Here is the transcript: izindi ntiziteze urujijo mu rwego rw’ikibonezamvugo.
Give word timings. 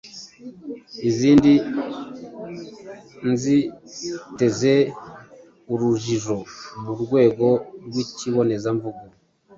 izindi 1.09 1.53
ntiziteze 3.23 4.73
urujijo 5.73 6.35
mu 6.81 6.93
rwego 7.01 7.47
rw’ikibonezamvugo. 7.85 9.03